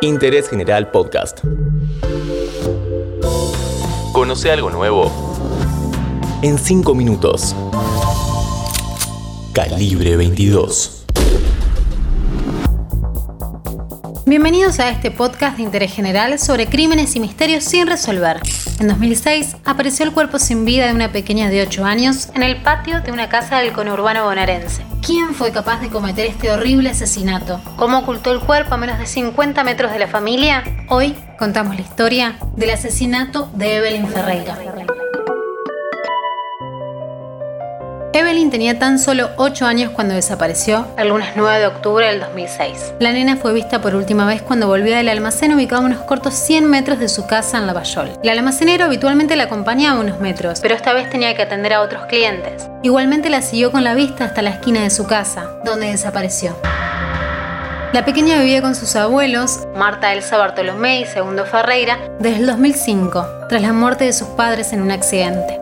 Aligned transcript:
Interés 0.00 0.48
General 0.48 0.90
Podcast. 0.90 1.40
Conoce 4.12 4.50
algo 4.50 4.70
nuevo 4.70 5.10
en 6.42 6.58
5 6.58 6.94
minutos. 6.94 7.56
Calibre 9.52 10.16
22. 10.16 11.06
Bienvenidos 14.24 14.78
a 14.78 14.90
este 14.90 15.10
podcast 15.10 15.56
de 15.56 15.62
interés 15.62 15.92
general 15.92 16.38
sobre 16.38 16.66
crímenes 16.66 17.16
y 17.16 17.20
misterios 17.20 17.64
sin 17.64 17.86
resolver. 17.86 18.40
En 18.78 18.88
2006 18.88 19.56
apareció 19.64 20.04
el 20.04 20.12
cuerpo 20.12 20.38
sin 20.38 20.64
vida 20.64 20.86
de 20.86 20.92
una 20.92 21.10
pequeña 21.10 21.48
de 21.48 21.62
8 21.62 21.84
años 21.84 22.28
en 22.34 22.42
el 22.42 22.62
patio 22.62 23.00
de 23.00 23.10
una 23.10 23.28
casa 23.28 23.58
del 23.58 23.72
conurbano 23.72 24.24
bonaerense. 24.24 24.87
¿Quién 25.04 25.34
fue 25.34 25.52
capaz 25.52 25.80
de 25.80 25.88
cometer 25.88 26.26
este 26.26 26.50
horrible 26.50 26.90
asesinato? 26.90 27.60
¿Cómo 27.76 27.98
ocultó 27.98 28.32
el 28.32 28.40
cuerpo 28.40 28.74
a 28.74 28.76
menos 28.76 28.98
de 28.98 29.06
50 29.06 29.64
metros 29.64 29.92
de 29.92 29.98
la 29.98 30.08
familia? 30.08 30.64
Hoy 30.88 31.14
contamos 31.38 31.76
la 31.76 31.82
historia 31.82 32.38
del 32.56 32.70
asesinato 32.70 33.48
de 33.54 33.76
Evelyn 33.76 34.08
Ferreira. 34.08 34.58
Evelyn 38.14 38.50
tenía 38.50 38.78
tan 38.78 38.98
solo 38.98 39.30
8 39.36 39.66
años 39.66 39.92
cuando 39.92 40.14
desapareció, 40.14 40.86
el 40.96 41.08
lunes 41.08 41.28
9 41.36 41.58
de 41.58 41.66
octubre 41.66 42.06
del 42.06 42.20
2006. 42.20 42.94
La 43.00 43.12
nena 43.12 43.36
fue 43.36 43.52
vista 43.52 43.82
por 43.82 43.94
última 43.94 44.26
vez 44.26 44.40
cuando 44.40 44.66
volvió 44.66 44.96
del 44.96 45.10
almacén 45.10 45.52
ubicado 45.52 45.82
a 45.82 45.86
unos 45.86 46.00
cortos 46.00 46.32
100 46.32 46.64
metros 46.64 46.98
de 47.00 47.10
su 47.10 47.26
casa 47.26 47.58
en 47.58 47.66
Lavallol. 47.66 48.12
El 48.22 48.30
almacenero 48.30 48.86
habitualmente 48.86 49.36
la 49.36 49.44
acompañaba 49.44 50.00
unos 50.00 50.20
metros, 50.20 50.60
pero 50.60 50.74
esta 50.74 50.94
vez 50.94 51.10
tenía 51.10 51.34
que 51.34 51.42
atender 51.42 51.74
a 51.74 51.82
otros 51.82 52.06
clientes. 52.06 52.66
Igualmente 52.82 53.28
la 53.28 53.42
siguió 53.42 53.70
con 53.70 53.84
la 53.84 53.94
vista 53.94 54.24
hasta 54.24 54.40
la 54.40 54.50
esquina 54.50 54.82
de 54.82 54.90
su 54.90 55.06
casa, 55.06 55.58
donde 55.64 55.88
desapareció. 55.88 56.56
La 57.92 58.04
pequeña 58.06 58.38
vivía 58.38 58.62
con 58.62 58.74
sus 58.74 58.96
abuelos, 58.96 59.66
Marta 59.74 60.14
Elsa 60.14 60.38
Bartolomé 60.38 61.00
y 61.00 61.06
Segundo 61.06 61.44
Ferreira, 61.44 61.98
desde 62.18 62.40
el 62.40 62.46
2005, 62.46 63.26
tras 63.50 63.62
la 63.62 63.72
muerte 63.74 64.04
de 64.04 64.12
sus 64.14 64.28
padres 64.28 64.72
en 64.72 64.80
un 64.80 64.90
accidente. 64.90 65.60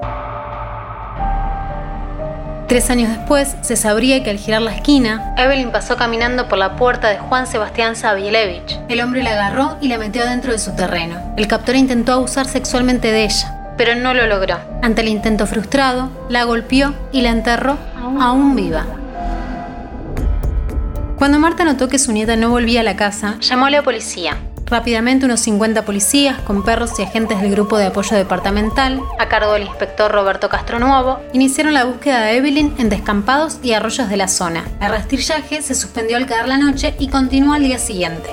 Tres 2.69 2.91
años 2.91 3.11
después, 3.11 3.55
se 3.61 3.77
sabría 3.77 4.25
que 4.25 4.31
al 4.31 4.39
girar 4.39 4.61
la 4.61 4.75
esquina, 4.75 5.35
Evelyn 5.39 5.71
pasó 5.71 5.97
caminando 5.97 6.49
por 6.49 6.59
la 6.59 6.75
puerta 6.75 7.09
de 7.09 7.19
Juan 7.19 7.47
Sebastián 7.47 7.95
Sabielevich. 7.95 8.81
El 8.89 9.01
hombre 9.03 9.23
la 9.23 9.31
agarró 9.31 9.77
y 9.81 9.87
la 9.87 9.99
metió 9.99 10.25
dentro 10.25 10.51
de 10.51 10.59
su 10.59 10.75
terreno. 10.75 11.33
El 11.37 11.47
captor 11.47 11.77
intentó 11.77 12.13
abusar 12.13 12.47
sexualmente 12.47 13.13
de 13.13 13.25
ella, 13.25 13.73
pero 13.77 13.95
no 13.95 14.15
lo 14.15 14.27
logró. 14.27 14.59
Ante 14.83 15.03
el 15.03 15.09
intento 15.09 15.47
frustrado, 15.47 16.11
la 16.29 16.43
golpeó 16.43 16.93
y 17.13 17.21
la 17.21 17.31
enterró 17.31 17.79
aún 18.21 18.57
viva. 18.57 18.85
Cuando 21.17 21.39
Marta 21.39 21.65
notó 21.65 21.89
que 21.89 22.01
su 22.01 22.11
nieta 22.11 22.35
no 22.35 22.51
volvía 22.51 22.81
a 22.81 22.85
la 22.85 22.97
casa, 22.97 23.39
llamó 23.41 23.67
a 23.67 23.71
la 23.71 23.83
policía. 23.83 24.39
Rápidamente 24.67 25.27
unos 25.27 25.41
50 25.41 25.85
policías 25.85 26.41
con 26.41 26.65
perros 26.65 26.99
y 26.99 27.03
agentes 27.03 27.41
del 27.41 27.53
grupo 27.53 27.79
de 27.79 27.87
apoyo 27.87 28.17
departamental, 28.17 29.01
a 29.17 29.29
cargo 29.29 29.53
del 29.53 29.63
inspector 29.63 30.11
Roberto 30.11 30.49
Castronuevo, 30.49 31.21
iniciaron 31.33 31.73
la 31.73 31.85
búsqueda 31.85 32.23
de 32.23 32.37
Evelyn 32.37 32.75
en 32.79 32.89
descampados 32.89 33.61
y 33.63 33.75
arroyos 33.75 34.09
de 34.09 34.17
la 34.17 34.27
zona. 34.27 34.65
El 34.81 34.91
rastrillaje 34.91 35.63
se 35.63 35.77
suspendió 35.77 36.17
al 36.17 36.27
caer 36.27 36.49
la 36.49 36.59
noche 36.59 36.97
y 36.99 37.07
continuó 37.07 37.55
al 37.55 37.63
día 37.63 37.79
siguiente. 37.79 38.29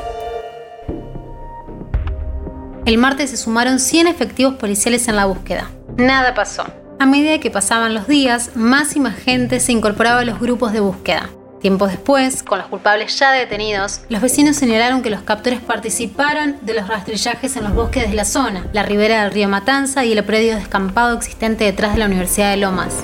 El 2.86 2.98
martes 2.98 3.30
se 3.30 3.38
sumaron 3.38 3.80
100 3.80 4.08
efectivos 4.08 4.56
policiales 4.56 5.08
en 5.08 5.16
la 5.16 5.26
búsqueda. 5.26 5.70
Nada 5.98 6.34
pasó. 6.34 6.66
A 7.00 7.06
medida 7.06 7.40
que 7.40 7.52
pasaban 7.52 7.94
los 7.94 8.08
días, 8.08 8.56
más 8.56 8.96
y 8.96 9.00
más 9.00 9.16
gente 9.16 9.60
se 9.60 9.72
incorporaba 9.72 10.22
a 10.22 10.26
los 10.26 10.40
grupos 10.40 10.74
de 10.74 10.80
búsqueda. 10.80 11.30
Tiempo 11.64 11.88
después, 11.88 12.44
con 12.44 12.60
los 12.60 12.68
culpables 12.68 13.18
ya 13.18 13.32
detenidos, 13.32 14.02
los 14.10 14.22
vecinos 14.22 14.58
señalaron 14.58 15.02
que 15.02 15.10
los 15.10 15.22
captores 15.22 15.62
participaron 15.62 16.58
de 16.64 16.74
los 16.74 16.90
rastrillajes 16.90 17.56
en 17.56 17.64
los 17.64 17.74
bosques 17.74 18.10
de 18.10 18.16
la 18.18 18.26
zona, 18.26 18.68
la 18.74 18.84
ribera 18.84 19.24
del 19.24 19.32
río 19.32 19.48
Matanza 19.48 20.04
y 20.04 20.12
el 20.12 20.22
predio 20.26 20.58
descampado 20.58 21.16
existente 21.16 21.64
detrás 21.64 21.94
de 21.94 22.00
la 22.00 22.08
Universidad 22.08 22.52
de 22.52 22.58
Lomas. 22.58 22.96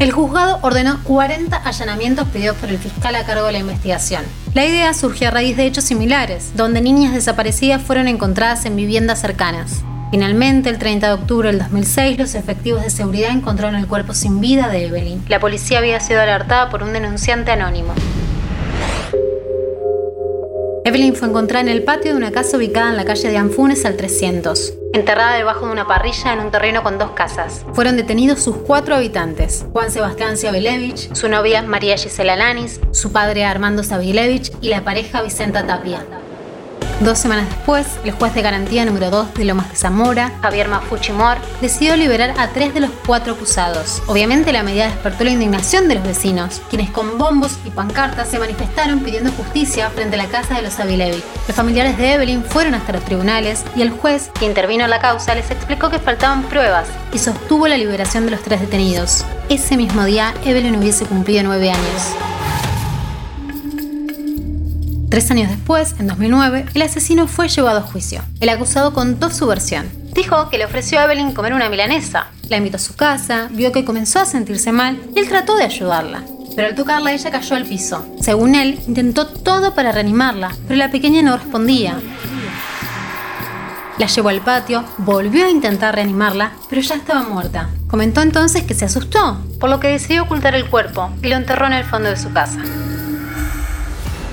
El 0.00 0.10
juzgado 0.10 0.58
ordenó 0.62 0.98
40 1.04 1.56
allanamientos 1.56 2.26
pedidos 2.30 2.56
por 2.56 2.68
el 2.68 2.78
fiscal 2.78 3.14
a 3.14 3.24
cargo 3.24 3.46
de 3.46 3.52
la 3.52 3.58
investigación. 3.60 4.24
La 4.52 4.66
idea 4.66 4.92
surgió 4.92 5.28
a 5.28 5.30
raíz 5.30 5.56
de 5.56 5.66
hechos 5.66 5.84
similares, 5.84 6.56
donde 6.56 6.80
niñas 6.80 7.14
desaparecidas 7.14 7.80
fueron 7.80 8.08
encontradas 8.08 8.64
en 8.64 8.74
viviendas 8.74 9.20
cercanas. 9.20 9.84
Finalmente, 10.10 10.68
el 10.70 10.78
30 10.78 11.06
de 11.06 11.12
octubre 11.12 11.48
del 11.50 11.60
2006, 11.60 12.18
los 12.18 12.34
efectivos 12.34 12.82
de 12.82 12.90
seguridad 12.90 13.30
encontraron 13.30 13.76
el 13.76 13.86
cuerpo 13.86 14.12
sin 14.12 14.40
vida 14.40 14.68
de 14.68 14.86
Evelyn. 14.86 15.22
La 15.28 15.38
policía 15.38 15.78
había 15.78 16.00
sido 16.00 16.20
alertada 16.20 16.68
por 16.68 16.82
un 16.82 16.92
denunciante 16.92 17.52
anónimo. 17.52 17.94
Evelyn 20.84 21.14
fue 21.14 21.28
encontrada 21.28 21.60
en 21.60 21.68
el 21.68 21.84
patio 21.84 22.10
de 22.10 22.16
una 22.16 22.32
casa 22.32 22.56
ubicada 22.56 22.90
en 22.90 22.96
la 22.96 23.04
calle 23.04 23.28
de 23.28 23.36
Anfunes 23.36 23.84
al 23.84 23.96
300, 23.96 24.72
enterrada 24.94 25.36
debajo 25.36 25.66
de 25.66 25.72
una 25.72 25.86
parrilla 25.86 26.32
en 26.32 26.40
un 26.40 26.50
terreno 26.50 26.82
con 26.82 26.98
dos 26.98 27.12
casas. 27.12 27.64
Fueron 27.74 27.96
detenidos 27.96 28.42
sus 28.42 28.56
cuatro 28.56 28.96
habitantes, 28.96 29.64
Juan 29.72 29.92
Sebastián 29.92 30.36
Sabilevich, 30.36 31.14
su 31.14 31.28
novia 31.28 31.62
María 31.62 31.96
Gisela 31.96 32.34
Lanis, 32.34 32.80
su 32.90 33.12
padre 33.12 33.44
Armando 33.44 33.84
Sabilevich 33.84 34.50
y 34.60 34.70
la 34.70 34.82
pareja 34.82 35.22
Vicenta 35.22 35.64
Tapia. 35.64 36.04
Dos 37.00 37.18
semanas 37.18 37.48
después, 37.48 37.86
el 38.04 38.12
juez 38.12 38.34
de 38.34 38.42
garantía 38.42 38.84
número 38.84 39.08
2 39.08 39.32
de 39.32 39.46
Lomas 39.46 39.70
de 39.70 39.76
Zamora, 39.76 40.32
Javier 40.42 40.68
Mafuchimor, 40.68 41.38
decidió 41.62 41.96
liberar 41.96 42.34
a 42.38 42.48
tres 42.48 42.74
de 42.74 42.80
los 42.80 42.90
cuatro 43.06 43.32
acusados. 43.32 44.02
Obviamente 44.06 44.52
la 44.52 44.62
medida 44.62 44.84
despertó 44.84 45.24
la 45.24 45.30
indignación 45.30 45.88
de 45.88 45.94
los 45.94 46.04
vecinos, 46.04 46.60
quienes 46.68 46.90
con 46.90 47.16
bombos 47.16 47.58
y 47.64 47.70
pancartas 47.70 48.28
se 48.28 48.38
manifestaron 48.38 49.00
pidiendo 49.00 49.32
justicia 49.32 49.88
frente 49.88 50.16
a 50.16 50.18
la 50.18 50.26
casa 50.26 50.56
de 50.56 50.62
los 50.62 50.78
Avilevi. 50.78 51.22
Los 51.46 51.56
familiares 51.56 51.96
de 51.96 52.12
Evelyn 52.12 52.44
fueron 52.44 52.74
hasta 52.74 52.92
los 52.92 53.04
tribunales 53.04 53.64
y 53.74 53.80
el 53.80 53.90
juez, 53.90 54.30
que 54.38 54.44
intervino 54.44 54.84
en 54.84 54.90
la 54.90 55.00
causa, 55.00 55.34
les 55.34 55.50
explicó 55.50 55.88
que 55.88 55.98
faltaban 56.00 56.42
pruebas 56.42 56.86
y 57.14 57.18
sostuvo 57.18 57.66
la 57.66 57.78
liberación 57.78 58.26
de 58.26 58.32
los 58.32 58.42
tres 58.42 58.60
detenidos. 58.60 59.24
Ese 59.48 59.78
mismo 59.78 60.04
día, 60.04 60.34
Evelyn 60.44 60.76
hubiese 60.76 61.06
cumplido 61.06 61.44
nueve 61.44 61.70
años. 61.70 62.29
Tres 65.10 65.28
años 65.32 65.50
después, 65.50 65.96
en 65.98 66.06
2009, 66.06 66.66
el 66.72 66.82
asesino 66.82 67.26
fue 67.26 67.48
llevado 67.48 67.80
a 67.80 67.82
juicio. 67.82 68.22
El 68.38 68.48
acusado 68.48 68.92
contó 68.92 69.28
su 69.30 69.44
versión. 69.48 69.90
Dijo 70.14 70.48
que 70.48 70.56
le 70.56 70.64
ofreció 70.64 71.00
a 71.00 71.04
Evelyn 71.04 71.32
comer 71.32 71.52
una 71.52 71.68
milanesa. 71.68 72.28
La 72.48 72.58
invitó 72.58 72.76
a 72.76 72.80
su 72.80 72.94
casa, 72.94 73.48
vio 73.50 73.72
que 73.72 73.84
comenzó 73.84 74.20
a 74.20 74.24
sentirse 74.24 74.70
mal 74.70 75.00
y 75.16 75.18
él 75.18 75.28
trató 75.28 75.56
de 75.56 75.64
ayudarla. 75.64 76.22
Pero 76.54 76.68
al 76.68 76.76
tocarla 76.76 77.12
ella 77.12 77.28
cayó 77.32 77.56
al 77.56 77.66
piso. 77.66 78.06
Según 78.20 78.54
él, 78.54 78.78
intentó 78.86 79.26
todo 79.26 79.74
para 79.74 79.90
reanimarla, 79.90 80.54
pero 80.68 80.78
la 80.78 80.92
pequeña 80.92 81.22
no 81.22 81.36
respondía. 81.36 81.98
La 83.98 84.06
llevó 84.06 84.28
al 84.28 84.42
patio, 84.42 84.84
volvió 84.98 85.44
a 85.44 85.50
intentar 85.50 85.96
reanimarla, 85.96 86.52
pero 86.68 86.82
ya 86.82 86.94
estaba 86.94 87.22
muerta. 87.22 87.68
Comentó 87.88 88.22
entonces 88.22 88.62
que 88.62 88.74
se 88.74 88.84
asustó, 88.84 89.44
por 89.58 89.70
lo 89.70 89.80
que 89.80 89.88
decidió 89.88 90.22
ocultar 90.22 90.54
el 90.54 90.70
cuerpo 90.70 91.10
y 91.20 91.28
lo 91.28 91.34
enterró 91.34 91.66
en 91.66 91.72
el 91.72 91.84
fondo 91.84 92.08
de 92.08 92.16
su 92.16 92.32
casa. 92.32 92.60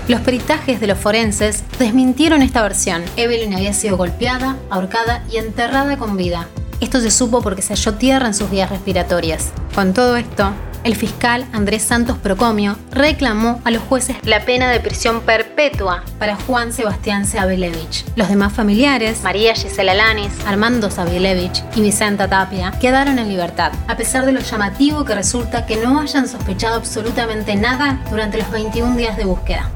Los 0.08 0.22
peritajes 0.22 0.80
de 0.80 0.88
los 0.88 0.98
forenses 0.98 1.66
desmintieron 1.80 2.42
esta 2.42 2.62
versión. 2.62 3.04
Evelyn 3.18 3.54
había 3.54 3.74
sido 3.74 3.98
golpeada, 3.98 4.56
ahorcada 4.70 5.22
y 5.30 5.36
enterrada 5.36 5.98
con 5.98 6.16
vida. 6.16 6.48
Esto 6.80 7.02
se 7.02 7.12
supo 7.12 7.42
porque 7.42 7.62
se 7.62 7.74
halló 7.74 7.96
tierra 7.96 8.28
en 8.28 8.34
sus 8.34 8.50
vías 8.50 8.70
respiratorias. 8.70 9.52
Con 9.76 9.94
todo 9.94 10.16
esto, 10.16 10.54
el 10.86 10.96
fiscal 10.96 11.46
Andrés 11.52 11.84
Santos 11.84 12.18
Procomio 12.18 12.78
reclamó 12.92 13.60
a 13.66 13.72
los 13.72 13.84
jueces 13.84 14.16
la 14.24 14.46
pena 14.46 14.72
de 14.72 14.80
prisión 14.80 15.20
perpetua 15.22 16.06
para 16.20 16.38
Juan 16.38 16.72
Sebastián 16.72 17.26
Sabilevich. 17.26 18.06
Los 18.16 18.30
demás 18.30 18.54
familiares, 18.54 19.24
María 19.24 19.56
Gisela 19.56 19.94
Lanis, 19.94 20.32
Armando 20.46 20.90
Sabilevich 20.90 21.62
y 21.76 21.82
Vicenta 21.82 22.30
Tapia, 22.30 22.72
quedaron 22.80 23.20
en 23.20 23.28
libertad, 23.28 23.74
a 23.90 23.98
pesar 23.98 24.26
de 24.26 24.32
lo 24.32 24.40
llamativo 24.40 25.04
que 25.04 25.16
resulta 25.16 25.66
que 25.66 25.76
no 25.76 26.00
hayan 26.00 26.30
sospechado 26.30 26.76
absolutamente 26.76 27.58
nada 27.58 28.02
durante 28.10 28.38
los 28.38 28.50
21 28.52 28.96
días 28.96 29.18
de 29.18 29.26
búsqueda. 29.26 29.70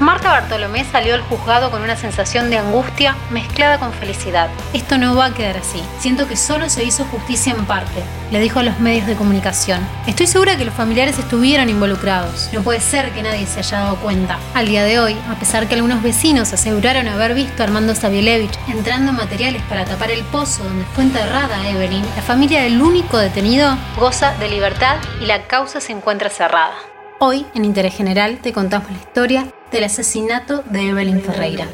Marta 0.00 0.30
Bartolomé 0.30 0.86
salió 0.86 1.14
al 1.14 1.20
juzgado 1.20 1.70
con 1.70 1.82
una 1.82 1.94
sensación 1.94 2.48
de 2.48 2.56
angustia 2.56 3.16
mezclada 3.28 3.78
con 3.78 3.92
felicidad. 3.92 4.48
Esto 4.72 4.96
no 4.96 5.14
va 5.14 5.26
a 5.26 5.34
quedar 5.34 5.58
así. 5.58 5.82
Siento 5.98 6.26
que 6.26 6.38
solo 6.38 6.70
se 6.70 6.84
hizo 6.84 7.04
justicia 7.04 7.52
en 7.52 7.66
parte, 7.66 8.02
le 8.30 8.40
dijo 8.40 8.60
a 8.60 8.62
los 8.62 8.80
medios 8.80 9.06
de 9.06 9.14
comunicación. 9.14 9.86
Estoy 10.06 10.26
segura 10.26 10.56
que 10.56 10.64
los 10.64 10.72
familiares 10.72 11.18
estuvieron 11.18 11.68
involucrados. 11.68 12.48
No 12.54 12.62
puede 12.62 12.80
ser 12.80 13.10
que 13.10 13.22
nadie 13.22 13.46
se 13.46 13.58
haya 13.58 13.80
dado 13.80 13.96
cuenta. 13.96 14.38
Al 14.54 14.68
día 14.68 14.84
de 14.84 14.98
hoy, 14.98 15.18
a 15.30 15.34
pesar 15.34 15.68
que 15.68 15.74
algunos 15.74 16.02
vecinos 16.02 16.50
aseguraron 16.54 17.06
haber 17.06 17.34
visto 17.34 17.62
a 17.62 17.66
Armando 17.66 17.94
Sabielevich 17.94 18.58
entrando 18.68 19.12
materiales 19.12 19.62
para 19.64 19.84
tapar 19.84 20.10
el 20.10 20.22
pozo 20.24 20.64
donde 20.64 20.86
fue 20.94 21.04
enterrada 21.04 21.68
Evelyn, 21.68 22.06
la 22.16 22.22
familia 22.22 22.62
del 22.62 22.80
único 22.80 23.18
detenido 23.18 23.76
goza 23.98 24.32
de 24.38 24.48
libertad 24.48 24.96
y 25.20 25.26
la 25.26 25.42
causa 25.42 25.78
se 25.78 25.92
encuentra 25.92 26.30
cerrada. 26.30 26.72
Hoy, 27.18 27.44
en 27.54 27.66
Interés 27.66 27.94
General, 27.94 28.38
te 28.38 28.54
contamos 28.54 28.90
la 28.90 28.96
historia 28.96 29.46
del 29.70 29.84
asesinato 29.84 30.64
de 30.70 30.88
Evelyn 30.88 31.20
Ferreira. 31.20 31.66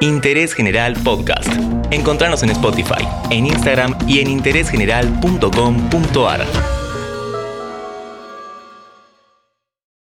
Interés 0.00 0.54
General 0.54 0.94
Podcast. 1.04 1.50
Encontrarnos 1.90 2.42
en 2.42 2.48
Spotify, 2.50 3.06
en 3.30 3.46
Instagram 3.46 3.96
y 4.08 4.20
en 4.20 4.28
interésgeneral.com.ar. 4.28 6.81